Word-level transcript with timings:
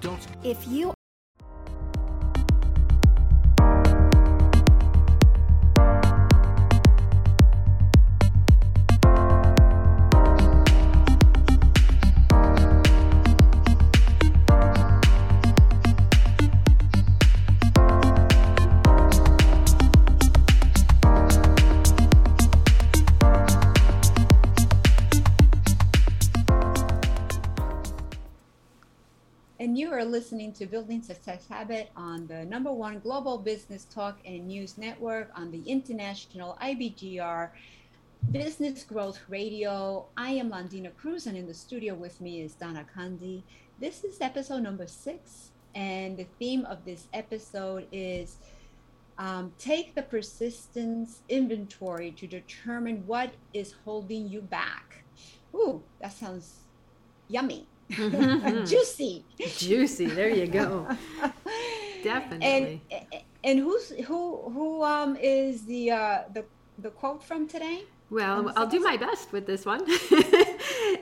Don't. 0.00 0.26
If 0.44 0.66
you 0.66 0.94
you 29.90 29.96
are 29.96 30.04
listening 30.04 30.52
to 30.52 30.66
Building 30.66 31.02
Success 31.02 31.48
Habit 31.48 31.90
on 31.96 32.28
the 32.28 32.44
number 32.44 32.72
one 32.72 33.00
global 33.00 33.36
business 33.36 33.86
talk 33.86 34.20
and 34.24 34.46
news 34.46 34.78
network 34.78 35.32
on 35.34 35.50
the 35.50 35.60
international 35.66 36.56
IBGR 36.62 37.50
Business 38.30 38.84
Growth 38.84 39.18
Radio. 39.28 40.06
I 40.16 40.30
am 40.30 40.52
Londina 40.52 40.94
Cruz, 40.96 41.26
and 41.26 41.36
in 41.36 41.48
the 41.48 41.54
studio 41.54 41.94
with 41.94 42.20
me 42.20 42.40
is 42.40 42.54
Donna 42.54 42.86
Kunde. 42.96 43.42
This 43.80 44.04
is 44.04 44.20
episode 44.20 44.62
number 44.62 44.86
six, 44.86 45.50
and 45.74 46.16
the 46.16 46.26
theme 46.38 46.64
of 46.66 46.84
this 46.84 47.08
episode 47.12 47.88
is 47.90 48.36
um, 49.18 49.52
take 49.58 49.96
the 49.96 50.02
persistence 50.02 51.22
inventory 51.28 52.12
to 52.12 52.28
determine 52.28 53.02
what 53.08 53.32
is 53.52 53.74
holding 53.84 54.28
you 54.28 54.40
back. 54.40 55.02
Ooh, 55.52 55.82
that 56.00 56.12
sounds 56.12 56.60
yummy. 57.26 57.66
juicy. 58.66 59.24
Juicy. 59.56 60.06
There 60.06 60.28
you 60.28 60.46
go. 60.46 60.86
Definitely. 62.04 62.80
And 62.90 63.22
and 63.42 63.58
who's 63.58 63.90
who 64.06 64.48
who 64.50 64.84
um 64.84 65.16
is 65.20 65.64
the 65.64 65.90
uh 65.90 66.22
the 66.32 66.44
the 66.78 66.90
quote 66.90 67.22
from 67.22 67.48
today? 67.48 67.82
Well 68.08 68.52
i'll 68.56 68.66
do 68.66 68.80
my 68.80 68.96
best 68.96 69.32
with 69.32 69.46
this 69.46 69.66
one. 69.66 69.82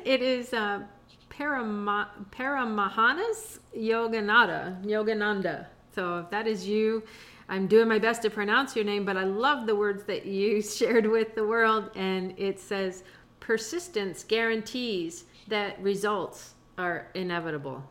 It 0.04 0.22
is 0.22 0.52
uh 0.54 0.82
Parama, 1.30 2.08
paramahansa 2.30 3.58
yogananda 3.76 4.82
yogananda. 4.84 5.66
So 5.94 6.20
if 6.20 6.30
that 6.30 6.46
is 6.46 6.66
you 6.66 7.02
i'm 7.50 7.66
doing 7.66 7.88
my 7.88 7.98
best 7.98 8.22
to 8.22 8.30
pronounce 8.30 8.76
your 8.76 8.84
name 8.84 9.04
but 9.04 9.16
i 9.16 9.24
love 9.24 9.66
the 9.66 9.74
words 9.74 10.04
that 10.04 10.26
you 10.26 10.62
shared 10.62 11.06
with 11.06 11.34
the 11.34 11.46
world. 11.46 11.90
And 11.94 12.34
it 12.38 12.58
says 12.58 13.04
persistence 13.40 14.24
guarantees 14.24 15.24
that 15.48 15.80
results 15.82 16.54
are 16.78 17.08
inevitable. 17.14 17.82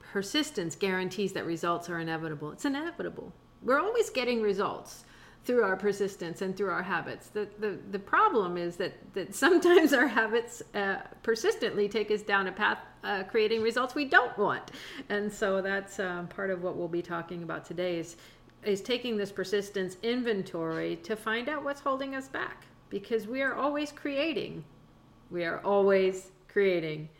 Persistence 0.00 0.74
guarantees 0.74 1.32
that 1.32 1.44
results 1.44 1.90
are 1.90 2.00
inevitable. 2.00 2.50
It's 2.50 2.64
inevitable. 2.64 3.32
We're 3.62 3.80
always 3.80 4.10
getting 4.10 4.42
results 4.42 5.04
through 5.44 5.62
our 5.62 5.76
persistence 5.76 6.40
and 6.40 6.56
through 6.56 6.70
our 6.70 6.82
habits. 6.82 7.28
The, 7.28 7.46
the, 7.58 7.78
the 7.90 7.98
problem 7.98 8.56
is 8.56 8.76
that, 8.76 8.94
that 9.12 9.34
sometimes 9.34 9.92
our 9.92 10.06
habits 10.06 10.62
uh, 10.74 10.96
persistently 11.22 11.88
take 11.88 12.10
us 12.10 12.22
down 12.22 12.46
a 12.46 12.52
path 12.52 12.78
uh, 13.02 13.24
creating 13.24 13.60
results 13.60 13.94
we 13.94 14.06
don't 14.06 14.36
want. 14.38 14.70
And 15.10 15.30
so 15.30 15.60
that's 15.60 16.00
um, 16.00 16.26
part 16.28 16.50
of 16.50 16.62
what 16.62 16.76
we'll 16.76 16.88
be 16.88 17.02
talking 17.02 17.42
about 17.42 17.66
today 17.66 17.98
is, 17.98 18.16
is 18.64 18.80
taking 18.80 19.18
this 19.18 19.30
persistence 19.30 19.98
inventory 20.02 20.96
to 20.96 21.14
find 21.14 21.50
out 21.50 21.62
what's 21.62 21.82
holding 21.82 22.14
us 22.14 22.28
back 22.28 22.64
because 22.88 23.26
we 23.26 23.42
are 23.42 23.54
always 23.54 23.92
creating. 23.92 24.64
We 25.30 25.44
are 25.44 25.60
always 25.64 26.30
creating. 26.48 27.10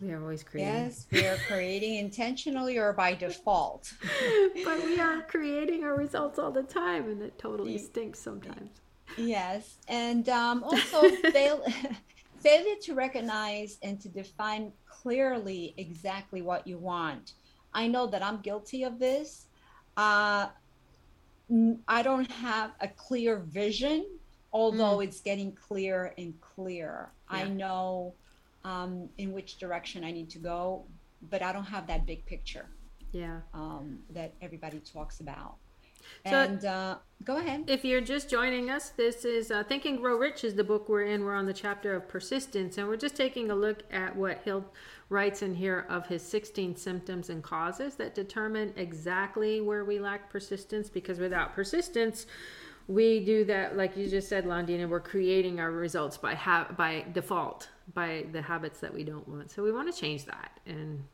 We 0.00 0.12
are 0.12 0.20
always 0.20 0.42
creating. 0.42 0.72
Yes, 0.72 1.06
we 1.12 1.26
are 1.26 1.36
creating 1.46 1.96
intentionally 1.96 2.78
or 2.78 2.92
by 2.92 3.14
default. 3.14 3.92
but 4.64 4.84
we 4.84 4.98
are 4.98 5.22
creating 5.22 5.84
our 5.84 5.94
results 5.94 6.38
all 6.38 6.50
the 6.50 6.62
time, 6.62 7.10
and 7.10 7.20
it 7.22 7.38
totally 7.38 7.76
stinks 7.76 8.18
sometimes. 8.18 8.70
Yes, 9.18 9.76
and 9.88 10.28
um, 10.28 10.64
also 10.64 11.08
fail, 11.32 11.62
failure 12.38 12.76
to 12.82 12.94
recognize 12.94 13.78
and 13.82 14.00
to 14.00 14.08
define 14.08 14.72
clearly 14.86 15.74
exactly 15.76 16.40
what 16.40 16.66
you 16.66 16.78
want. 16.78 17.34
I 17.74 17.86
know 17.86 18.06
that 18.06 18.22
I'm 18.22 18.40
guilty 18.40 18.84
of 18.84 18.98
this. 18.98 19.46
Uh, 19.96 20.48
I 21.88 22.02
don't 22.02 22.30
have 22.30 22.72
a 22.80 22.88
clear 22.88 23.38
vision, 23.38 24.06
although 24.52 24.98
mm. 24.98 25.04
it's 25.04 25.20
getting 25.20 25.52
clearer 25.52 26.14
and 26.16 26.34
clearer. 26.40 27.10
Yeah. 27.30 27.38
I 27.38 27.44
know 27.48 28.14
um, 28.64 29.08
in 29.18 29.32
which 29.32 29.58
direction 29.58 30.04
I 30.04 30.10
need 30.10 30.30
to 30.30 30.38
go, 30.38 30.84
but 31.30 31.42
I 31.42 31.52
don't 31.52 31.64
have 31.64 31.86
that 31.86 32.06
big 32.06 32.24
picture. 32.26 32.66
Yeah. 33.12 33.40
Um, 33.54 34.00
that 34.10 34.34
everybody 34.40 34.80
talks 34.80 35.20
about. 35.20 35.56
So 36.26 36.32
and 36.32 36.64
uh, 36.64 36.96
go 37.24 37.36
ahead. 37.36 37.64
If 37.68 37.84
you're 37.84 38.00
just 38.00 38.28
joining 38.28 38.70
us, 38.70 38.90
this 38.90 39.24
is 39.24 39.50
uh, 39.50 39.64
Think 39.64 39.84
and 39.84 39.98
Grow 39.98 40.16
Rich 40.16 40.44
is 40.44 40.54
the 40.54 40.64
book 40.64 40.88
we're 40.88 41.04
in. 41.04 41.24
We're 41.24 41.34
on 41.34 41.46
the 41.46 41.54
chapter 41.54 41.94
of 41.94 42.08
persistence, 42.08 42.78
and 42.78 42.88
we're 42.88 42.96
just 42.96 43.16
taking 43.16 43.50
a 43.50 43.54
look 43.54 43.82
at 43.92 44.14
what 44.14 44.38
Hill 44.38 44.64
writes 45.08 45.42
in 45.42 45.54
here 45.54 45.86
of 45.88 46.06
his 46.06 46.22
16 46.22 46.76
symptoms 46.76 47.30
and 47.30 47.42
causes 47.42 47.96
that 47.96 48.14
determine 48.14 48.72
exactly 48.76 49.60
where 49.60 49.84
we 49.84 49.98
lack 49.98 50.30
persistence. 50.30 50.88
Because 50.88 51.18
without 51.18 51.54
persistence, 51.54 52.26
we 52.90 53.24
do 53.24 53.44
that, 53.44 53.76
like 53.76 53.96
you 53.96 54.08
just 54.08 54.28
said, 54.28 54.44
Londina. 54.44 54.88
We're 54.88 54.98
creating 54.98 55.60
our 55.60 55.70
results 55.70 56.16
by 56.16 56.34
ha- 56.34 56.68
by 56.76 57.04
default 57.12 57.68
by 57.94 58.24
the 58.32 58.42
habits 58.42 58.80
that 58.80 58.92
we 58.92 59.04
don't 59.04 59.26
want. 59.28 59.50
So 59.52 59.62
we 59.62 59.70
want 59.70 59.92
to 59.92 59.98
change 59.98 60.24
that. 60.24 60.58
And 60.66 61.04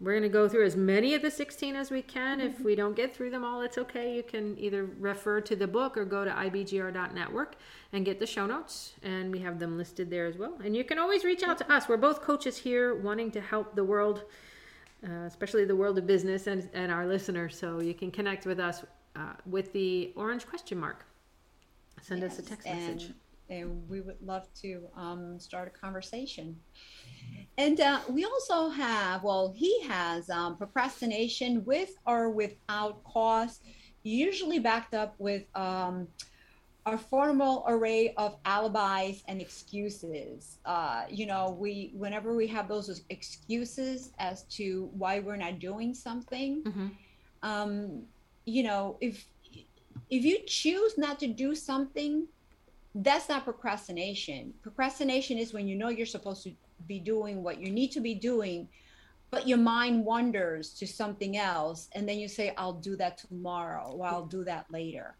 we're 0.00 0.12
going 0.12 0.24
to 0.24 0.28
go 0.28 0.48
through 0.48 0.66
as 0.66 0.74
many 0.74 1.14
of 1.14 1.22
the 1.22 1.30
16 1.30 1.76
as 1.76 1.90
we 1.92 2.02
can. 2.02 2.38
Mm-hmm. 2.38 2.48
If 2.48 2.60
we 2.60 2.74
don't 2.74 2.96
get 2.96 3.14
through 3.14 3.30
them 3.30 3.44
all, 3.44 3.62
it's 3.62 3.78
okay. 3.78 4.16
You 4.16 4.24
can 4.24 4.58
either 4.58 4.84
refer 4.98 5.40
to 5.42 5.54
the 5.54 5.68
book 5.68 5.96
or 5.96 6.04
go 6.04 6.24
to 6.24 6.32
ibgr.network 6.32 7.54
and 7.92 8.04
get 8.04 8.18
the 8.18 8.26
show 8.26 8.46
notes. 8.46 8.94
And 9.04 9.30
we 9.30 9.38
have 9.38 9.60
them 9.60 9.78
listed 9.78 10.10
there 10.10 10.26
as 10.26 10.36
well. 10.36 10.58
And 10.64 10.76
you 10.76 10.82
can 10.82 10.98
always 10.98 11.22
reach 11.22 11.44
out 11.44 11.58
to 11.58 11.72
us. 11.72 11.88
We're 11.88 11.96
both 11.96 12.22
coaches 12.22 12.56
here 12.56 12.96
wanting 12.96 13.30
to 13.32 13.40
help 13.40 13.76
the 13.76 13.84
world, 13.84 14.24
uh, 15.06 15.26
especially 15.26 15.64
the 15.64 15.76
world 15.76 15.96
of 15.96 16.08
business 16.08 16.48
and, 16.48 16.68
and 16.72 16.90
our 16.90 17.06
listeners. 17.06 17.56
So 17.56 17.80
you 17.80 17.94
can 17.94 18.10
connect 18.10 18.46
with 18.46 18.58
us 18.58 18.84
uh, 19.14 19.34
with 19.46 19.72
the 19.72 20.12
orange 20.16 20.44
question 20.48 20.78
mark. 20.78 21.04
Send 22.02 22.22
yes, 22.22 22.32
us 22.32 22.38
a 22.38 22.42
text 22.42 22.66
message 22.66 23.12
and 23.50 23.88
we 23.88 24.00
would 24.00 24.16
love 24.24 24.46
to 24.62 24.88
um, 24.96 25.38
start 25.38 25.72
a 25.74 25.78
conversation. 25.78 26.56
And 27.58 27.80
uh, 27.80 28.00
we 28.08 28.24
also 28.24 28.68
have, 28.70 29.22
well, 29.22 29.52
he 29.54 29.82
has 29.82 30.30
um, 30.30 30.56
procrastination 30.56 31.64
with 31.64 31.90
or 32.06 32.30
without 32.30 33.02
cause, 33.04 33.60
usually 34.02 34.58
backed 34.60 34.94
up 34.94 35.14
with 35.18 35.44
um, 35.56 36.06
a 36.86 36.96
formal 36.96 37.64
array 37.68 38.14
of 38.16 38.36
alibis 38.46 39.22
and 39.28 39.40
excuses. 39.40 40.58
Uh, 40.64 41.02
you 41.10 41.26
know, 41.26 41.56
we 41.58 41.92
whenever 41.94 42.34
we 42.34 42.46
have 42.46 42.68
those 42.68 43.02
excuses 43.10 44.12
as 44.18 44.44
to 44.44 44.88
why 44.94 45.18
we're 45.18 45.36
not 45.36 45.58
doing 45.58 45.92
something, 45.92 46.62
mm-hmm. 46.62 46.86
um, 47.42 48.02
you 48.46 48.62
know, 48.62 48.96
if 49.00 49.26
if 50.10 50.24
you 50.24 50.40
choose 50.46 50.98
not 50.98 51.18
to 51.20 51.26
do 51.26 51.54
something 51.54 52.26
that's 52.94 53.28
not 53.28 53.44
procrastination. 53.44 54.52
Procrastination 54.62 55.38
is 55.38 55.52
when 55.52 55.68
you 55.68 55.76
know 55.76 55.88
you're 55.88 56.06
supposed 56.06 56.42
to 56.44 56.52
be 56.86 56.98
doing 56.98 57.42
what 57.42 57.60
you 57.60 57.70
need 57.70 57.92
to 57.92 58.00
be 58.00 58.14
doing, 58.14 58.68
but 59.30 59.46
your 59.46 59.58
mind 59.58 60.04
wanders 60.04 60.70
to 60.74 60.86
something 60.86 61.36
else. 61.36 61.88
And 61.92 62.08
then 62.08 62.18
you 62.18 62.26
say, 62.26 62.52
I'll 62.56 62.72
do 62.72 62.96
that 62.96 63.18
tomorrow 63.18 63.92
or 63.92 64.06
I'll 64.06 64.26
do 64.26 64.42
that 64.44 64.66
later. 64.70 65.16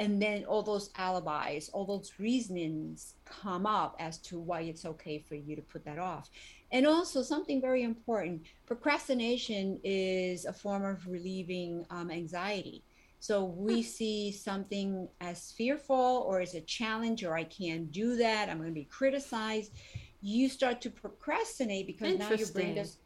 And 0.00 0.22
then 0.22 0.44
all 0.44 0.62
those 0.62 0.90
alibis, 0.96 1.70
all 1.70 1.84
those 1.84 2.12
reasonings 2.18 3.14
come 3.24 3.66
up 3.66 3.96
as 3.98 4.18
to 4.18 4.38
why 4.38 4.60
it's 4.60 4.84
okay 4.84 5.18
for 5.18 5.34
you 5.34 5.56
to 5.56 5.62
put 5.62 5.84
that 5.86 5.98
off. 5.98 6.30
And 6.70 6.86
also, 6.86 7.22
something 7.22 7.60
very 7.60 7.82
important 7.82 8.42
procrastination 8.66 9.80
is 9.82 10.44
a 10.44 10.52
form 10.52 10.84
of 10.84 11.04
relieving 11.08 11.84
um, 11.90 12.10
anxiety. 12.10 12.84
So 13.20 13.44
we 13.44 13.82
see 13.82 14.30
something 14.32 15.08
as 15.20 15.52
fearful 15.52 16.24
or 16.26 16.40
as 16.40 16.54
a 16.54 16.60
challenge, 16.60 17.24
or 17.24 17.36
I 17.36 17.44
can't 17.44 17.90
do 17.90 18.16
that. 18.16 18.48
I'm 18.48 18.58
going 18.58 18.68
to 18.68 18.74
be 18.74 18.84
criticized. 18.84 19.72
You 20.20 20.48
start 20.48 20.80
to 20.82 20.90
procrastinate 20.90 21.86
because 21.86 22.18
now 22.18 22.30
your 22.30 22.48
brain 22.48 22.74
does 22.74 22.98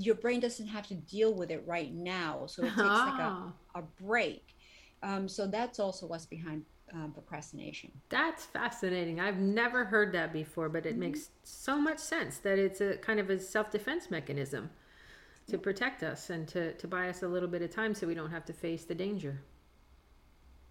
your 0.00 0.16
brain 0.16 0.40
doesn't 0.40 0.66
have 0.66 0.86
to 0.88 0.94
deal 0.94 1.34
with 1.34 1.50
it 1.50 1.62
right 1.66 1.94
now. 1.94 2.46
So 2.46 2.62
it 2.62 2.68
takes 2.70 2.80
ah. 2.80 3.10
like 3.10 3.20
a, 3.20 3.78
ah. 3.78 3.80
a 3.80 4.02
break. 4.02 4.56
Um, 5.02 5.28
so 5.28 5.46
that's 5.46 5.78
also 5.78 6.06
what's 6.06 6.26
behind 6.26 6.64
um, 6.92 7.12
procrastination. 7.12 7.90
That's 8.08 8.44
fascinating. 8.44 9.20
I've 9.20 9.38
never 9.38 9.84
heard 9.84 10.12
that 10.14 10.32
before, 10.32 10.68
but 10.68 10.86
it 10.86 10.90
mm-hmm. 10.90 11.00
makes 11.00 11.30
so 11.42 11.80
much 11.80 11.98
sense 11.98 12.38
that 12.38 12.58
it's 12.58 12.80
a 12.80 12.96
kind 12.96 13.20
of 13.20 13.30
a 13.30 13.38
self 13.38 13.70
defense 13.70 14.10
mechanism 14.10 14.70
to 15.48 15.58
protect 15.58 16.02
us 16.02 16.30
and 16.30 16.48
to, 16.48 16.72
to 16.74 16.88
buy 16.88 17.08
us 17.08 17.22
a 17.22 17.28
little 17.28 17.48
bit 17.48 17.62
of 17.62 17.70
time 17.70 17.94
so 17.94 18.06
we 18.06 18.14
don't 18.14 18.30
have 18.30 18.44
to 18.46 18.52
face 18.52 18.84
the 18.84 18.94
danger. 18.94 19.40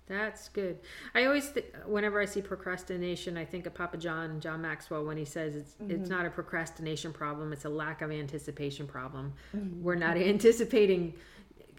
That's 0.08 0.50
good. 0.50 0.80
I 1.16 1.26
always, 1.26 1.50
th- 1.50 1.66
whenever 1.86 2.22
I 2.22 2.26
see 2.26 2.42
procrastination, 2.42 3.38
I 3.38 3.46
think 3.46 3.66
of 3.66 3.74
Papa 3.74 3.98
John, 3.98 4.40
John 4.40 4.62
Maxwell, 4.62 5.04
when 5.04 5.18
he 5.18 5.26
says 5.26 5.56
it's 5.56 5.74
mm-hmm. 5.74 5.92
it's 5.92 6.10
not 6.10 6.28
a 6.28 6.30
procrastination 6.30 7.12
problem; 7.12 7.52
it's 7.52 7.66
a 7.66 7.70
lack 7.70 8.04
of 8.04 8.12
anticipation 8.12 8.86
problem. 8.86 9.34
Mm-hmm. 9.56 9.84
We're 9.84 9.96
not 9.96 10.18
anticipating 10.18 11.16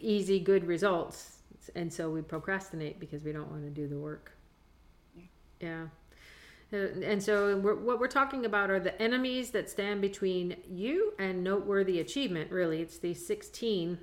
easy, 0.00 0.40
good 0.40 0.66
results, 0.66 1.36
and 1.76 1.92
so 1.92 2.10
we 2.10 2.20
procrastinate 2.20 2.98
because 2.98 3.22
we 3.22 3.30
don't 3.30 3.50
want 3.50 3.62
to 3.62 3.70
do 3.70 3.86
the 3.86 3.98
work. 3.98 4.32
Yeah. 5.16 5.22
yeah. 5.60 5.86
Uh, 6.72 7.00
and 7.04 7.22
so, 7.22 7.56
we're, 7.58 7.76
what 7.76 8.00
we're 8.00 8.08
talking 8.08 8.44
about 8.44 8.70
are 8.70 8.80
the 8.80 9.00
enemies 9.00 9.50
that 9.50 9.70
stand 9.70 10.00
between 10.00 10.56
you 10.68 11.12
and 11.16 11.44
noteworthy 11.44 12.00
achievement. 12.00 12.50
Really, 12.50 12.82
it's 12.82 12.98
these 12.98 13.24
sixteen 13.24 13.98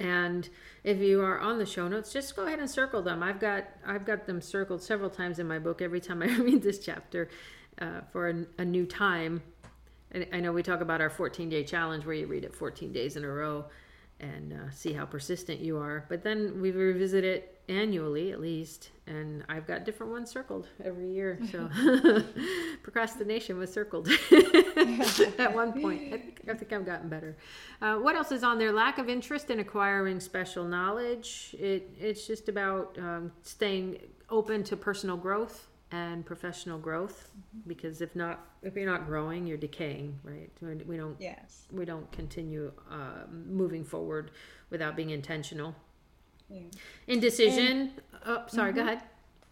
and 0.00 0.48
if 0.82 0.98
you 0.98 1.20
are 1.20 1.38
on 1.38 1.58
the 1.58 1.66
show 1.66 1.86
notes, 1.86 2.10
just 2.12 2.34
go 2.34 2.46
ahead 2.46 2.58
and 2.58 2.68
circle 2.68 3.02
them. 3.02 3.22
I've 3.22 3.38
got 3.38 3.64
I've 3.86 4.06
got 4.06 4.26
them 4.26 4.40
circled 4.40 4.82
several 4.82 5.10
times 5.10 5.38
in 5.38 5.46
my 5.46 5.58
book. 5.58 5.82
Every 5.82 6.00
time 6.00 6.22
I 6.22 6.26
read 6.38 6.62
this 6.62 6.78
chapter 6.78 7.28
uh, 7.80 8.00
for 8.10 8.30
a, 8.30 8.46
a, 8.58 8.64
new 8.64 8.86
time, 8.86 9.42
and 10.10 10.26
I 10.32 10.40
know 10.40 10.52
we 10.52 10.62
talk 10.62 10.80
about 10.80 11.00
our 11.00 11.10
14 11.10 11.50
day 11.50 11.62
challenge 11.64 12.06
where 12.06 12.14
you 12.14 12.26
read 12.26 12.44
it 12.44 12.54
14 12.54 12.92
days 12.92 13.16
in 13.16 13.24
a 13.24 13.28
row 13.28 13.66
and 14.18 14.52
uh, 14.52 14.70
see 14.70 14.92
how 14.92 15.04
persistent 15.04 15.60
you 15.60 15.78
are. 15.78 16.06
But 16.08 16.22
then 16.22 16.60
we 16.60 16.70
revisit 16.70 17.24
it 17.24 17.59
annually 17.70 18.32
at 18.32 18.40
least, 18.40 18.90
and 19.06 19.44
I've 19.48 19.66
got 19.66 19.84
different 19.84 20.12
ones 20.12 20.30
circled 20.30 20.66
every 20.84 21.10
year. 21.10 21.38
So 21.50 21.70
procrastination 22.82 23.56
was 23.56 23.72
circled 23.72 24.08
at 25.38 25.54
one 25.54 25.80
point. 25.80 26.12
I 26.12 26.18
think, 26.18 26.40
I 26.48 26.54
think 26.54 26.72
I've 26.72 26.84
gotten 26.84 27.08
better. 27.08 27.36
Uh, 27.80 27.96
what 27.96 28.16
else 28.16 28.32
is 28.32 28.42
on 28.42 28.58
there? 28.58 28.72
Lack 28.72 28.98
of 28.98 29.08
interest 29.08 29.50
in 29.50 29.60
acquiring 29.60 30.20
special 30.20 30.64
knowledge. 30.64 31.54
It 31.58 31.94
it's 31.98 32.26
just 32.26 32.48
about 32.48 32.98
um, 32.98 33.32
staying 33.42 33.98
open 34.28 34.64
to 34.64 34.76
personal 34.76 35.16
growth 35.16 35.68
and 35.92 36.24
professional 36.24 36.78
growth 36.78 37.30
because 37.66 38.00
if 38.00 38.14
not 38.14 38.46
if 38.62 38.76
you're 38.76 38.86
not 38.86 39.06
growing 39.06 39.44
you're 39.44 39.56
decaying 39.56 40.16
right 40.22 40.50
we 40.86 40.96
don't 40.96 41.16
yes 41.18 41.66
we 41.72 41.84
don't 41.84 42.10
continue 42.12 42.70
uh, 42.90 43.24
moving 43.28 43.82
forward 43.82 44.30
without 44.70 44.94
being 44.94 45.10
intentional 45.10 45.74
yeah. 46.50 46.62
Indecision. 47.06 47.66
And, 47.66 47.90
oh, 48.26 48.44
sorry, 48.48 48.72
mm-hmm. 48.72 48.80
go 48.80 48.86
ahead. 48.86 49.02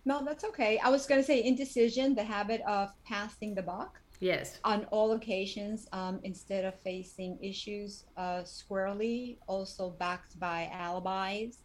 No, 0.05 0.25
that's 0.25 0.45
okay. 0.45 0.79
I 0.79 0.89
was 0.89 1.07
going 1.07 1.21
to 1.21 1.27
say 1.27 1.43
indecision, 1.43 2.15
the 2.15 2.25
habit 2.25 2.63
of 2.67 2.91
passing 3.05 3.55
the 3.55 3.63
buck. 3.63 4.01
Yes. 4.21 4.59
On 4.65 4.85
all 4.87 5.13
occasions, 5.13 5.87
um, 5.93 6.19
instead 6.25 6.65
of 6.65 6.75
facing 6.81 7.39
issues 7.41 8.05
uh, 8.17 8.43
squarely, 8.43 9.39
also 9.47 9.91
backed 9.91 10.41
by 10.41 10.69
alibis. 10.73 11.59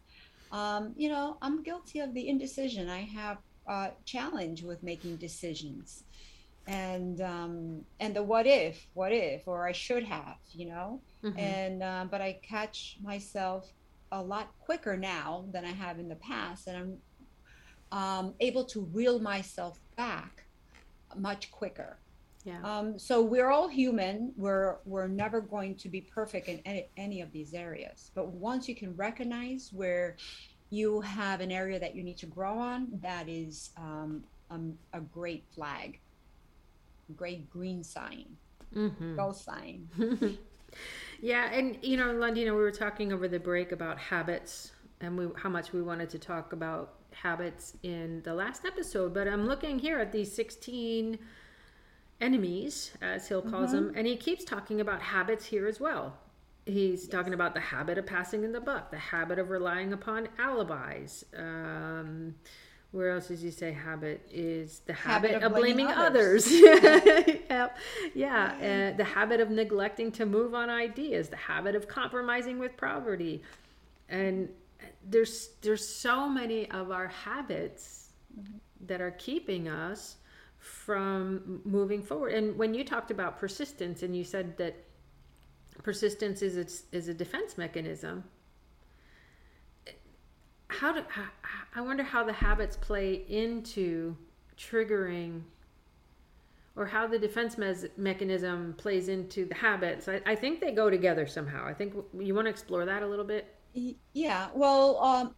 Um, 0.52 0.92
you 0.96 1.08
know, 1.08 1.36
I'm 1.42 1.64
guilty 1.64 1.98
of 1.98 2.14
the 2.14 2.28
indecision. 2.28 2.88
I 2.88 3.00
have 3.00 3.38
a 3.66 3.90
challenge 4.04 4.62
with 4.62 4.82
making 4.84 5.16
decisions, 5.16 6.04
and 6.68 7.20
um, 7.20 7.84
and 7.98 8.14
the 8.14 8.22
what 8.22 8.46
if, 8.46 8.86
what 8.94 9.10
if, 9.10 9.48
or 9.48 9.66
I 9.66 9.72
should 9.72 10.04
have, 10.04 10.36
you 10.52 10.66
know. 10.66 11.00
Mm-hmm. 11.24 11.38
And 11.38 11.82
uh, 11.82 12.04
but 12.08 12.20
I 12.20 12.38
catch 12.42 12.98
myself 13.02 13.72
a 14.14 14.22
lot 14.22 14.52
quicker 14.60 14.96
now 14.96 15.44
than 15.52 15.64
I 15.64 15.72
have 15.72 15.98
in 15.98 16.08
the 16.08 16.16
past, 16.16 16.68
and 16.68 16.76
I'm 17.92 17.98
um, 17.98 18.34
able 18.40 18.64
to 18.66 18.80
reel 18.92 19.18
myself 19.18 19.80
back 19.96 20.44
much 21.16 21.50
quicker. 21.50 21.98
Yeah. 22.44 22.60
Um, 22.62 22.98
so 22.98 23.22
we're 23.22 23.50
all 23.50 23.68
human. 23.68 24.32
We're 24.36 24.76
we're 24.84 25.08
never 25.08 25.40
going 25.40 25.76
to 25.76 25.88
be 25.88 26.00
perfect 26.02 26.48
in 26.48 26.60
any, 26.64 26.86
any 26.96 27.20
of 27.22 27.32
these 27.32 27.54
areas. 27.54 28.10
But 28.14 28.28
once 28.28 28.68
you 28.68 28.74
can 28.74 28.94
recognize 28.96 29.70
where 29.72 30.16
you 30.70 31.00
have 31.00 31.40
an 31.40 31.50
area 31.50 31.78
that 31.80 31.94
you 31.94 32.02
need 32.02 32.18
to 32.18 32.26
grow 32.26 32.58
on, 32.58 32.88
that 33.02 33.28
is 33.28 33.70
um, 33.76 34.24
um 34.50 34.78
a 34.92 35.00
great 35.00 35.44
flag, 35.54 35.98
great 37.16 37.48
green 37.50 37.82
sign, 37.82 38.26
mm-hmm. 38.74 39.16
go 39.16 39.32
sign. 39.32 39.88
Yeah, 41.20 41.50
and 41.52 41.78
you 41.82 41.96
know, 41.96 42.06
Londina, 42.06 42.46
we 42.46 42.62
were 42.62 42.70
talking 42.70 43.12
over 43.12 43.28
the 43.28 43.40
break 43.40 43.72
about 43.72 43.98
habits 43.98 44.72
and 45.00 45.16
we, 45.18 45.28
how 45.36 45.48
much 45.48 45.72
we 45.72 45.82
wanted 45.82 46.10
to 46.10 46.18
talk 46.18 46.52
about 46.52 46.94
habits 47.12 47.76
in 47.82 48.22
the 48.22 48.34
last 48.34 48.64
episode. 48.64 49.14
But 49.14 49.28
I'm 49.28 49.46
looking 49.46 49.78
here 49.78 49.98
at 49.98 50.12
these 50.12 50.32
16 50.32 51.18
enemies, 52.20 52.92
as 53.00 53.28
Hill 53.28 53.42
calls 53.42 53.72
mm-hmm. 53.72 53.86
them, 53.86 53.92
and 53.96 54.06
he 54.06 54.16
keeps 54.16 54.44
talking 54.44 54.80
about 54.80 55.00
habits 55.02 55.44
here 55.44 55.66
as 55.66 55.80
well. 55.80 56.16
He's 56.66 57.02
yes. 57.02 57.08
talking 57.08 57.34
about 57.34 57.54
the 57.54 57.60
habit 57.60 57.98
of 57.98 58.06
passing 58.06 58.42
in 58.42 58.52
the 58.52 58.60
buck, 58.60 58.90
the 58.90 58.98
habit 58.98 59.38
of 59.38 59.50
relying 59.50 59.92
upon 59.92 60.28
alibis. 60.38 61.24
Um, 61.36 62.34
where 62.94 63.10
else 63.10 63.26
does 63.26 63.42
he 63.42 63.50
say 63.50 63.72
habit 63.72 64.24
is 64.32 64.82
the 64.86 64.92
habit, 64.92 65.32
habit 65.32 65.44
of, 65.44 65.52
of, 65.52 65.58
blaming, 65.58 65.86
blaming 65.86 65.94
others, 65.94 66.46
others. 66.46 66.62
yeah, 67.50 67.68
yeah. 68.14 68.92
Uh, 68.92 68.96
the 68.96 69.02
habit 69.02 69.40
of 69.40 69.50
neglecting 69.50 70.12
to 70.12 70.24
move 70.24 70.54
on 70.54 70.70
ideas 70.70 71.28
the 71.28 71.36
habit 71.36 71.74
of 71.74 71.88
compromising 71.88 72.56
with 72.56 72.76
poverty 72.76 73.42
and 74.08 74.48
there's 75.10 75.50
there's 75.60 75.86
so 75.86 76.28
many 76.28 76.70
of 76.70 76.92
our 76.92 77.08
habits 77.08 78.10
mm-hmm. 78.38 78.58
that 78.86 79.00
are 79.00 79.12
keeping 79.12 79.66
us 79.66 80.16
from 80.58 81.60
moving 81.64 82.00
forward 82.00 82.32
and 82.32 82.56
when 82.56 82.72
you 82.74 82.84
talked 82.84 83.10
about 83.10 83.40
persistence 83.40 84.04
and 84.04 84.16
you 84.16 84.22
said 84.22 84.56
that 84.56 84.76
persistence 85.82 86.42
is 86.42 86.56
a, 86.56 86.96
is 86.96 87.08
a 87.08 87.14
defense 87.14 87.58
mechanism 87.58 88.22
how 90.68 90.92
do 90.92 91.02
I 91.74 91.80
wonder 91.80 92.02
how 92.02 92.24
the 92.24 92.32
habits 92.32 92.76
play 92.76 93.24
into 93.28 94.16
triggering 94.56 95.42
or 96.76 96.86
how 96.86 97.06
the 97.06 97.18
defense 97.18 97.58
mes- 97.58 97.86
mechanism 97.96 98.74
plays 98.76 99.08
into 99.08 99.44
the 99.44 99.54
habits. 99.54 100.08
I, 100.08 100.20
I, 100.26 100.34
think 100.34 100.60
they 100.60 100.72
go 100.72 100.90
together 100.90 101.26
somehow. 101.26 101.66
I 101.66 101.74
think 101.74 101.94
you 102.18 102.34
want 102.34 102.46
to 102.46 102.50
explore 102.50 102.84
that 102.84 103.02
a 103.02 103.06
little 103.06 103.24
bit. 103.24 103.54
Yeah. 104.12 104.48
Well, 104.54 104.98
um, 105.02 105.34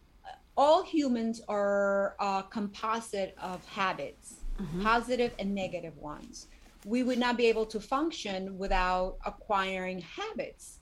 all 0.55 0.83
humans 0.83 1.41
are 1.47 2.15
a 2.19 2.43
composite 2.49 3.35
of 3.41 3.63
habits, 3.65 4.41
mm-hmm. 4.59 4.81
positive 4.81 5.33
and 5.39 5.53
negative 5.53 5.97
ones. 5.97 6.47
We 6.85 7.03
would 7.03 7.19
not 7.19 7.37
be 7.37 7.47
able 7.47 7.65
to 7.67 7.79
function 7.79 8.57
without 8.57 9.17
acquiring 9.25 10.01
habits 10.01 10.79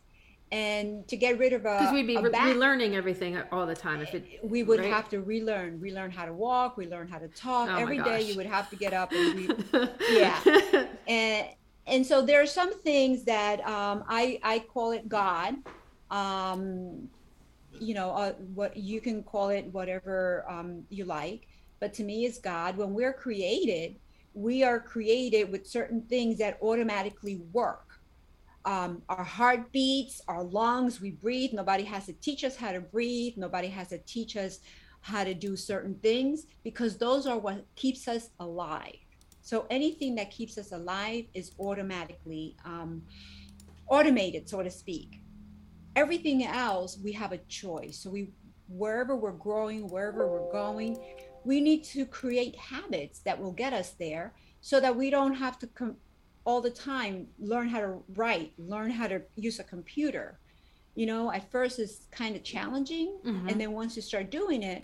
and 0.52 1.08
to 1.08 1.18
get 1.18 1.38
rid 1.40 1.54
of 1.54 1.66
a 1.66 1.80
because 1.80 1.94
we'd 1.94 2.08
be 2.08 2.18
re- 2.18 2.30
relearning 2.30 2.94
everything 2.94 3.38
all 3.52 3.66
the 3.66 3.76
time 3.76 4.02
if 4.02 4.14
it 4.14 4.40
we 4.44 4.64
would 4.64 4.80
right? 4.80 4.92
have 4.92 5.10
to 5.10 5.22
relearn. 5.22 5.80
Relearn 5.80 6.12
how 6.12 6.26
to 6.26 6.34
walk 6.34 6.78
relearn 6.78 7.08
how 7.08 7.18
to 7.18 7.28
talk. 7.30 7.70
Oh 7.70 7.78
every 7.78 7.98
day 7.98 8.22
you 8.22 8.36
would 8.36 8.46
have 8.46 8.70
to 8.70 8.76
get 8.76 8.94
up 8.94 9.12
and 9.12 9.36
re- 9.36 9.90
yeah. 10.12 10.88
And 11.08 11.48
and 11.88 12.06
so 12.06 12.22
there 12.22 12.42
are 12.42 12.48
some 12.48 12.80
things 12.80 13.26
that 13.26 13.66
um, 13.68 14.04
I 14.08 14.40
I 14.44 14.60
call 14.60 14.92
it 14.92 15.10
God. 15.10 15.56
Um, 16.12 17.10
you 17.80 17.94
know 17.94 18.12
uh, 18.12 18.32
what 18.54 18.78
you 18.78 19.02
can 19.02 19.24
call 19.24 19.50
it 19.50 19.66
whatever 19.74 20.46
um, 20.48 20.84
you 20.90 21.04
like 21.06 21.48
but 21.80 21.94
to 21.96 22.04
me 22.04 22.26
is 22.26 22.38
God. 22.38 22.78
When 22.78 22.94
we're 22.94 23.14
created 23.14 23.96
we 24.34 24.64
are 24.64 24.80
created 24.80 25.52
with 25.52 25.66
certain 25.66 26.02
things 26.04 26.38
that 26.40 26.58
automatically 26.62 27.38
work 27.54 27.95
um, 28.66 29.04
our 29.10 29.24
heart 29.24 29.72
beats, 29.72 30.22
our 30.28 30.44
lungs, 30.44 31.00
we 31.00 31.12
breathe. 31.12 31.54
Nobody 31.54 31.84
has 31.84 32.08
to 32.08 32.14
teach 32.14 32.44
us 32.44 32.56
how 32.56 32.72
to 32.72 32.82
breathe. 32.82 33.34
Nobody 33.38 33.68
has 33.68 33.90
to 33.90 34.00
teach 34.00 34.36
us 34.36 34.60
how 35.02 35.24
to 35.24 35.36
do 35.36 35.56
certain 35.56 35.96
things 36.02 36.48
because 36.64 36.98
those 36.98 37.28
are 37.28 37.38
what 37.38 37.64
keeps 37.76 38.08
us 38.08 38.32
alive. 38.40 38.98
So 39.42 39.68
anything 39.70 40.16
that 40.16 40.32
keeps 40.32 40.58
us 40.58 40.72
alive 40.72 41.26
is 41.36 41.52
automatically 41.60 42.58
um, 42.66 43.04
automated, 43.88 44.50
so 44.50 44.64
to 44.64 44.72
speak. 44.72 45.22
Everything 45.96 46.44
else, 46.44 46.98
we 47.04 47.12
have 47.12 47.32
a 47.32 47.38
choice. 47.48 48.00
So 48.00 48.10
we, 48.10 48.30
wherever 48.68 49.16
we're 49.16 49.32
growing, 49.32 49.88
wherever 49.88 50.28
we're 50.28 50.52
going, 50.52 50.98
we 51.44 51.62
need 51.62 51.84
to 51.84 52.08
create 52.08 52.56
habits 52.56 53.20
that 53.20 53.40
will 53.40 53.52
get 53.52 53.74
us 53.74 53.92
there 53.92 54.34
so 54.62 54.80
that 54.80 54.96
we 54.96 55.12
don't 55.12 55.36
have 55.36 55.60
to 55.60 55.68
com- 55.68 55.98
all 56.46 56.62
the 56.62 56.70
time 56.70 57.28
learn 57.40 57.68
how 57.68 57.82
to 57.82 57.98
write, 58.16 58.54
learn 58.58 58.92
how 58.92 59.08
to 59.08 59.22
use 59.36 59.60
a 59.60 59.64
computer. 59.64 60.40
You 60.94 61.08
know, 61.08 61.32
at 61.32 61.52
first 61.52 61.80
it's 61.80 62.08
kind 62.12 62.36
of 62.36 62.44
challenging. 62.44 63.18
Mm-hmm. 63.26 63.50
And 63.50 63.60
then 63.60 63.72
once 63.74 63.96
you 63.96 64.02
start 64.02 64.32
doing 64.32 64.64
it, 64.64 64.84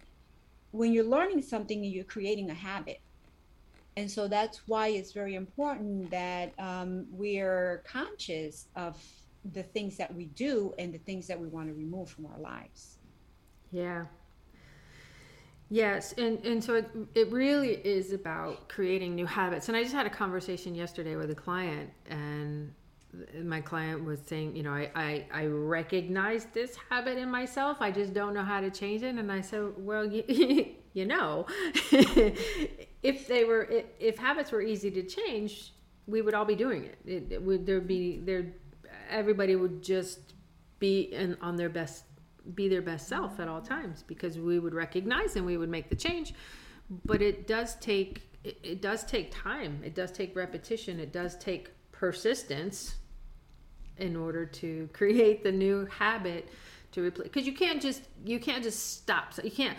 when 0.72 0.92
you're 0.92 1.06
learning 1.06 1.42
something, 1.42 1.84
you're 1.84 2.04
creating 2.04 2.50
a 2.50 2.54
habit. 2.54 3.00
And 3.98 4.10
so 4.10 4.28
that's 4.28 4.68
why 4.68 4.88
it's 4.88 5.12
very 5.12 5.36
important 5.36 6.10
that 6.12 6.54
um, 6.58 7.06
we're 7.12 7.84
conscious 7.86 8.68
of 8.76 9.02
the 9.54 9.64
things 9.64 9.98
that 9.98 10.14
we 10.14 10.26
do 10.26 10.74
and 10.80 10.94
the 10.94 10.98
things 11.00 11.28
that 11.28 11.40
we 11.40 11.48
want 11.48 11.68
to 11.68 11.74
remove 11.74 12.10
from 12.10 12.26
our 12.26 12.40
lives. 12.40 12.98
Yeah, 13.72 14.06
Yes, 15.74 16.14
and 16.18 16.46
and 16.46 16.62
so 16.62 16.76
it 16.76 16.90
it 17.16 17.32
really 17.32 17.76
is 17.76 18.12
about 18.12 18.68
creating 18.68 19.16
new 19.16 19.26
habits. 19.26 19.70
And 19.70 19.78
I 19.78 19.84
just 19.84 19.96
had 19.96 20.06
a 20.06 20.10
conversation 20.10 20.76
yesterday 20.76 21.16
with 21.16 21.32
a 21.32 21.36
client, 21.36 21.90
and 22.10 22.74
my 23.44 23.62
client 23.62 24.04
was 24.04 24.20
saying, 24.26 24.56
you 24.56 24.64
know, 24.64 24.72
I, 24.72 24.90
I, 24.96 25.26
I 25.34 25.46
recognize 25.46 26.46
this 26.54 26.76
habit 26.90 27.18
in 27.18 27.30
myself. 27.30 27.78
I 27.80 27.92
just 27.92 28.14
don't 28.14 28.34
know 28.34 28.44
how 28.44 28.62
to 28.62 28.70
change 28.70 29.04
it. 29.04 29.16
And 29.16 29.32
I 29.32 29.42
said, 29.42 29.74
well, 29.78 30.06
you, 30.06 30.24
you 30.94 31.06
know, 31.06 31.46
if 33.04 33.28
they 33.28 33.44
were, 33.44 33.64
if, 33.64 33.86
if, 34.00 34.18
habits 34.18 34.52
were 34.52 34.62
easy 34.62 34.90
to 34.92 35.04
change, 35.04 35.74
we 36.08 36.22
would 36.22 36.34
all 36.34 36.46
be 36.46 36.56
doing 36.56 36.86
it. 36.86 36.98
It, 37.06 37.32
it 37.32 37.42
would 37.42 37.66
there 37.66 37.82
be 37.82 38.20
there, 38.20 38.54
everybody 39.10 39.56
would 39.56 39.84
just 39.84 40.20
be 40.80 41.14
in, 41.14 41.38
on 41.42 41.58
their 41.58 41.70
best, 41.70 42.06
be 42.56 42.68
their 42.68 42.82
best 42.82 43.08
self 43.08 43.40
at 43.40 43.48
all 43.48 43.62
times 43.62 44.04
because 44.04 44.40
we 44.40 44.60
would 44.60 44.74
recognize 44.74 45.36
and 45.36 45.46
we 45.46 45.58
would 45.58 45.70
make 45.70 45.90
the 45.90 45.96
change. 45.96 46.34
But 47.06 47.22
it 47.22 47.48
does 47.48 47.76
take, 47.76 48.22
it, 48.44 48.58
it 48.64 48.82
does 48.82 49.04
take 49.04 49.32
time. 49.32 49.82
It 49.84 49.96
does 49.96 50.12
take 50.12 50.36
repetition. 50.36 51.00
It 51.00 51.14
does 51.14 51.38
take 51.38 51.70
persistence 51.92 52.96
in 53.98 54.16
order 54.16 54.46
to 54.46 54.90
create 54.94 55.44
the 55.44 55.52
new 55.52 55.86
habit 55.86 56.50
to 56.92 57.02
replace 57.02 57.30
because 57.30 57.48
you 57.48 57.54
can't 57.54 57.82
just 57.82 58.02
you 58.26 58.40
can't 58.40 58.64
just 58.64 58.98
stop 58.98 59.34
so 59.34 59.42
you 59.44 59.52
can't 59.52 59.78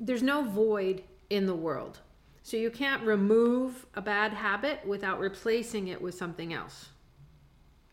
there's 0.00 0.22
no 0.22 0.42
void 0.42 1.02
in 1.28 1.44
the 1.44 1.54
world 1.54 1.98
so 2.42 2.56
you 2.56 2.70
can't 2.70 3.02
remove 3.02 3.84
a 3.94 4.00
bad 4.00 4.32
habit 4.32 4.80
without 4.86 5.18
replacing 5.20 5.88
it 5.88 6.00
with 6.00 6.14
something 6.14 6.54
else 6.54 6.88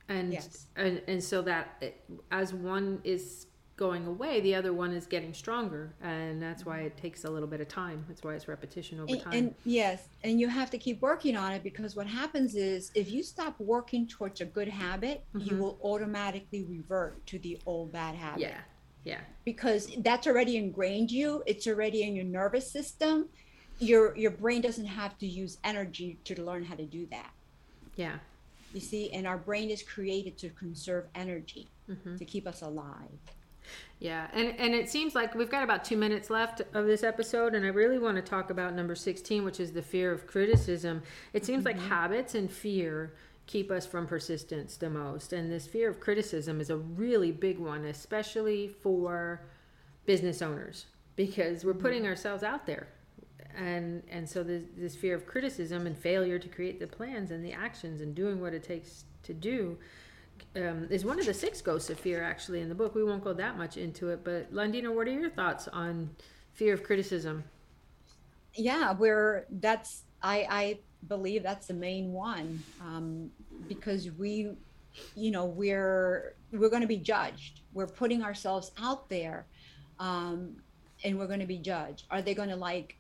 and 0.08 0.34
yes. 0.34 0.68
and, 0.76 1.02
and 1.08 1.24
so 1.24 1.42
that 1.42 1.76
it, 1.82 2.04
as 2.32 2.54
one 2.54 3.02
is 3.04 3.48
going 3.78 4.08
away, 4.08 4.40
the 4.40 4.56
other 4.56 4.74
one 4.74 4.92
is 4.94 5.06
getting 5.06 5.34
stronger, 5.34 5.94
and 6.02 6.42
that's 6.42 6.66
why 6.66 6.80
it 6.82 6.96
takes 6.96 7.26
a 7.26 7.30
little 7.30 7.48
bit 7.48 7.60
of 7.60 7.68
time. 7.68 8.06
That's 8.08 8.24
why 8.24 8.34
it's 8.34 8.48
repetition 8.48 9.00
over 9.00 9.12
and, 9.12 9.22
time. 9.22 9.34
And 9.34 9.56
yes, 9.66 10.08
and 10.24 10.40
you 10.40 10.48
have 10.48 10.70
to 10.72 10.78
keep 10.78 11.02
working 11.02 11.36
on 11.36 11.52
it 11.52 11.64
because 11.64 11.96
what 11.96 12.08
happens 12.08 12.56
is 12.56 12.92
if 12.96 13.12
you 13.12 13.22
stop 13.22 13.60
working 13.60 14.08
towards 14.08 14.40
a 14.42 14.46
good 14.46 14.70
habit, 14.70 15.24
mm-hmm. 15.36 15.50
you 15.50 15.62
will 15.62 15.78
automatically 15.84 16.64
revert 16.64 17.26
to 17.28 17.40
the 17.40 17.60
old 17.66 17.92
bad 17.92 18.16
habit. 18.16 18.42
Yeah, 18.42 18.58
yeah. 19.04 19.20
Because 19.44 19.92
that's 20.00 20.26
already 20.26 20.56
ingrained 20.56 21.12
you. 21.12 21.44
It's 21.46 21.68
already 21.68 22.04
in 22.04 22.16
your 22.16 22.26
nervous 22.26 22.70
system. 22.72 23.28
Your 23.80 24.16
your 24.16 24.32
brain 24.32 24.62
doesn't 24.62 24.86
have 24.86 25.18
to 25.18 25.28
use 25.28 25.58
energy 25.66 26.18
to 26.24 26.42
learn 26.42 26.64
how 26.64 26.76
to 26.76 26.86
do 26.86 27.08
that. 27.12 27.32
Yeah. 27.98 28.16
You 28.74 28.82
see, 28.82 29.12
and 29.12 29.26
our 29.28 29.38
brain 29.38 29.70
is 29.70 29.84
created 29.84 30.38
to 30.40 30.50
conserve 30.50 31.06
energy 31.14 31.70
mm-hmm. 31.90 32.18
to 32.18 32.26
keep 32.26 32.48
us 32.48 32.62
alive. 32.62 33.20
Yeah, 34.00 34.28
and 34.34 34.54
and 34.60 34.76
it 34.76 34.90
seems 34.90 35.16
like 35.16 35.36
we've 35.36 35.50
got 35.50 35.64
about 35.64 35.86
two 35.86 35.96
minutes 35.96 36.30
left 36.30 36.62
of 36.74 36.86
this 36.86 37.04
episode, 37.04 37.56
and 37.56 37.66
I 37.66 37.70
really 37.70 37.98
want 37.98 38.18
to 38.18 38.22
talk 38.22 38.50
about 38.50 38.74
number 38.74 38.94
sixteen, 38.94 39.46
which 39.46 39.60
is 39.60 39.72
the 39.72 39.82
fear 39.82 40.12
of 40.12 40.28
criticism. 40.28 41.02
It 41.32 41.46
seems 41.46 41.64
mm-hmm. 41.64 41.80
like 41.80 41.90
habits 41.90 42.36
and 42.36 42.52
fear 42.52 43.14
keep 43.48 43.72
us 43.72 43.86
from 43.86 44.06
persistence 44.06 44.76
the 44.76 44.90
most, 44.90 45.32
and 45.32 45.52
this 45.52 45.66
fear 45.66 45.90
of 45.90 46.00
criticism 46.00 46.60
is 46.60 46.70
a 46.70 46.78
really 46.78 47.32
big 47.32 47.58
one, 47.58 47.86
especially 47.86 48.68
for 48.68 49.42
business 50.06 50.42
owners, 50.42 50.88
because 51.16 51.64
we're 51.64 51.74
putting 51.74 52.02
mm-hmm. 52.02 52.10
ourselves 52.10 52.44
out 52.44 52.66
there, 52.66 52.90
and 53.56 54.04
and 54.10 54.30
so 54.30 54.44
this 54.44 54.64
this 54.76 54.96
fear 54.96 55.16
of 55.16 55.26
criticism 55.26 55.88
and 55.88 55.98
failure 55.98 56.38
to 56.38 56.50
create 56.50 56.82
the 56.82 56.88
plans 56.88 57.32
and 57.32 57.46
the 57.46 57.54
actions 57.54 58.02
and 58.02 58.14
doing 58.14 58.42
what 58.42 58.54
it 58.54 58.64
takes 58.64 59.06
to 59.24 59.34
do 59.34 59.78
um, 60.56 60.88
is 60.90 61.04
one 61.04 61.20
of 61.20 61.26
the 61.26 61.34
six 61.34 61.62
ghosts 61.62 61.90
of 61.90 62.00
fear 62.00 62.24
actually 62.24 62.62
in 62.62 62.70
the 62.70 62.76
book. 62.76 62.96
We 62.96 63.04
won't 63.04 63.24
go 63.24 63.34
that 63.34 63.58
much 63.58 63.78
into 63.78 64.10
it, 64.10 64.24
but 64.24 64.54
Londina, 64.54 64.94
what 64.94 65.08
are 65.08 65.12
your 65.12 65.30
thoughts 65.30 65.68
on 65.68 66.10
fear 66.54 66.74
of 66.74 66.84
criticism? 66.84 67.44
Yeah, 68.54 68.94
where 68.94 69.46
that's 69.50 70.04
I 70.22 70.48
I 70.50 70.80
believe 71.08 71.44
that's 71.44 71.68
the 71.68 71.74
main 71.74 72.12
one 72.12 72.64
um, 72.82 73.30
because 73.68 74.10
we, 74.12 74.52
you 75.16 75.32
know, 75.32 75.46
we're 75.46 76.36
we're 76.52 76.70
going 76.70 76.82
to 76.82 76.88
be 76.88 76.98
judged. 76.98 77.62
We're 77.74 77.88
putting 77.88 78.24
ourselves 78.24 78.72
out 78.80 79.10
there, 79.10 79.46
um, 80.00 80.56
and 81.04 81.20
we're 81.20 81.28
going 81.28 81.42
to 81.42 81.46
be 81.46 81.58
judged. 81.58 82.06
Are 82.10 82.22
they 82.22 82.34
going 82.34 82.50
to 82.50 82.56
like, 82.56 82.98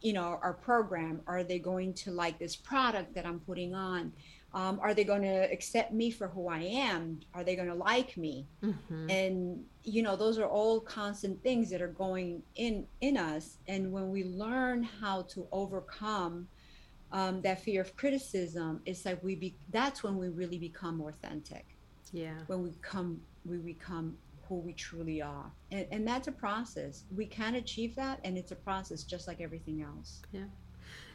you 0.00 0.14
know, 0.14 0.38
our 0.42 0.54
program? 0.54 1.20
Are 1.26 1.44
they 1.44 1.58
going 1.58 1.92
to 1.94 2.10
like 2.10 2.38
this 2.38 2.56
product 2.56 3.14
that 3.14 3.26
I'm 3.26 3.40
putting 3.40 3.74
on? 3.74 4.12
Um, 4.54 4.78
are 4.80 4.94
they 4.94 5.02
going 5.02 5.22
to 5.22 5.52
accept 5.52 5.92
me 5.92 6.10
for 6.10 6.28
who 6.28 6.48
i 6.48 6.60
am? 6.60 7.18
Are 7.34 7.42
they 7.42 7.56
going 7.56 7.68
to 7.68 7.74
like 7.74 8.16
me? 8.16 8.46
Mm-hmm. 8.62 9.10
and 9.10 9.64
you 9.82 10.02
know 10.02 10.16
those 10.16 10.38
are 10.38 10.46
all 10.46 10.80
constant 10.80 11.42
things 11.42 11.68
that 11.70 11.82
are 11.82 11.88
going 11.88 12.42
in 12.54 12.86
in 13.00 13.16
us. 13.16 13.58
And 13.68 13.92
when 13.92 14.10
we 14.10 14.24
learn 14.24 14.82
how 14.82 15.22
to 15.22 15.46
overcome 15.52 16.48
um, 17.12 17.42
that 17.42 17.62
fear 17.62 17.80
of 17.80 17.94
criticism 17.96 18.80
it's 18.86 19.04
like 19.04 19.22
we 19.22 19.34
be 19.34 19.56
that's 19.70 20.02
when 20.02 20.16
we 20.16 20.28
really 20.28 20.58
become 20.58 21.00
authentic. 21.00 21.66
Yeah. 22.12 22.38
When 22.46 22.62
we 22.62 22.72
come 22.80 23.20
we 23.44 23.58
become 23.58 24.16
who 24.48 24.56
we 24.56 24.74
truly 24.74 25.20
are. 25.20 25.50
And, 25.72 25.86
and 25.90 26.06
that's 26.06 26.28
a 26.28 26.32
process. 26.32 27.04
We 27.16 27.26
can 27.26 27.56
achieve 27.56 27.96
that 27.96 28.20
and 28.24 28.38
it's 28.38 28.52
a 28.52 28.56
process 28.56 29.02
just 29.02 29.26
like 29.26 29.40
everything 29.40 29.82
else. 29.82 30.22
Yeah 30.32 30.44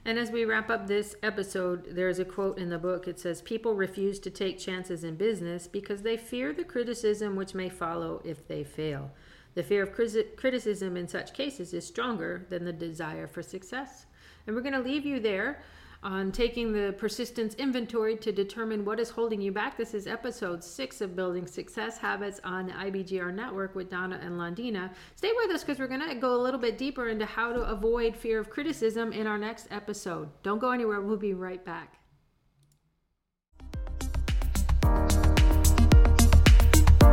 and 0.06 0.18
as 0.18 0.32
we 0.32 0.46
wrap 0.46 0.70
up 0.70 0.88
this 0.88 1.16
episode, 1.22 1.88
there's 1.92 2.20
a 2.20 2.26
quote 2.26 2.58
in 2.58 2.70
the 2.70 2.78
book. 2.78 3.08
It 3.08 3.20
says, 3.20 3.42
People 3.42 3.76
refuse 3.76 4.20
to 4.20 4.30
take 4.30 4.58
chances 4.58 5.04
in 5.04 5.16
business 5.16 5.68
because 5.68 6.02
they 6.02 6.18
fear 6.18 6.54
the 6.54 6.64
criticism 6.64 7.36
which 7.36 7.54
may 7.54 7.70
follow 7.70 8.22
if 8.24 8.48
they 8.48 8.64
fail. 8.64 9.12
The 9.56 9.64
fear 9.64 9.84
of 9.84 9.94
criticism 10.38 10.96
in 10.96 11.08
such 11.08 11.34
cases 11.34 11.74
is 11.74 11.86
stronger 11.86 12.46
than 12.50 12.66
the 12.66 12.74
desire 12.74 13.28
for 13.28 13.44
success. 13.44 14.06
And 14.48 14.56
we're 14.56 14.62
going 14.62 14.74
to 14.74 14.80
leave 14.80 15.06
you 15.06 15.20
there 15.20 15.62
on 16.02 16.32
taking 16.32 16.72
the 16.72 16.94
persistence 16.98 17.56
inventory 17.56 18.16
to 18.16 18.32
determine 18.32 18.86
what 18.86 19.00
is 19.00 19.10
holding 19.10 19.42
you 19.42 19.52
back. 19.52 19.78
This 19.78 19.94
is 19.94 20.08
episode 20.08 20.64
six 20.64 21.02
of 21.02 21.16
Building 21.16 21.46
Success 21.46 21.98
Habits 21.98 22.40
on 22.44 22.68
the 22.68 22.74
IBGR 22.74 23.34
Network 23.34 23.76
with 23.76 23.90
Donna 23.90 24.20
and 24.24 24.34
Londina. 24.34 24.92
Stay 25.16 25.32
with 25.36 25.52
us 25.52 25.64
because 25.64 25.80
we're 25.80 25.88
going 25.88 26.08
to 26.08 26.16
go 26.16 26.36
a 26.36 26.42
little 26.42 26.60
bit 26.60 26.78
deeper 26.78 27.10
into 27.10 27.26
how 27.26 27.52
to 27.52 27.62
avoid 27.62 28.16
fear 28.16 28.40
of 28.40 28.50
criticism 28.50 29.12
in 29.12 29.28
our 29.28 29.38
next 29.38 29.68
episode. 29.72 30.30
Don't 30.44 30.60
go 30.60 30.72
anywhere, 30.72 31.02
we'll 31.02 31.18
be 31.18 31.34
right 31.34 31.64
back. 31.66 32.00